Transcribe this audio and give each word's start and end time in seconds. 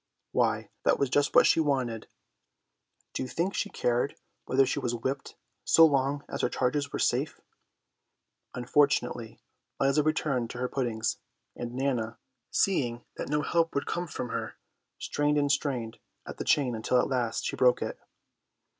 Why, 0.31 0.71
that 0.81 0.97
was 0.97 1.11
just 1.11 1.35
what 1.35 1.45
she 1.45 1.59
wanted. 1.59 2.07
Do 3.13 3.21
you 3.21 3.29
think 3.29 3.53
she 3.53 3.69
cared 3.69 4.15
whether 4.45 4.65
she 4.65 4.79
was 4.79 4.95
whipped 4.95 5.35
so 5.63 5.85
long 5.85 6.23
as 6.27 6.41
her 6.41 6.49
charges 6.49 6.91
were 6.91 6.97
safe? 6.97 7.39
Unfortunately 8.55 9.39
Liza 9.79 10.01
returned 10.01 10.49
to 10.49 10.57
her 10.57 10.67
puddings, 10.67 11.19
and 11.55 11.75
Nana, 11.75 12.17
seeing 12.49 13.05
that 13.17 13.29
no 13.29 13.43
help 13.43 13.75
would 13.75 13.85
come 13.85 14.07
from 14.07 14.29
her, 14.29 14.55
strained 14.97 15.37
and 15.37 15.51
strained 15.51 15.99
at 16.25 16.37
the 16.37 16.45
chain 16.45 16.73
until 16.73 16.99
at 16.99 17.05
last 17.07 17.45
she 17.45 17.55
broke 17.55 17.83
it. 17.83 17.99